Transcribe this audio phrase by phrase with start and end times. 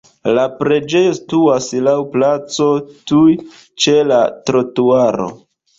[0.35, 2.71] La preĝejo situas laŭ placo
[3.13, 3.39] tuj
[3.85, 5.35] ĉe la trotuaro.